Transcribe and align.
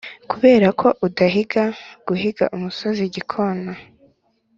kuberako 0.29 0.87
udahiga 1.07 1.63
guhiga 2.07 2.45
umusozi 2.55 3.01
igikona 3.09 3.73